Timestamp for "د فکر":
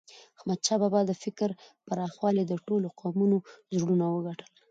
1.05-1.49